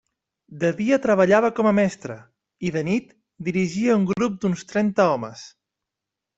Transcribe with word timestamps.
De 0.61 0.69
dia 0.79 0.97
treballava 1.03 1.51
com 1.59 1.69
a 1.71 1.73
mestre, 1.81 2.15
i 2.69 2.73
de 2.79 2.83
nit 2.89 3.13
dirigia 3.51 4.01
un 4.01 4.11
grup 4.15 4.43
d'uns 4.43 4.67
trenta 4.75 5.11
homes. 5.15 5.49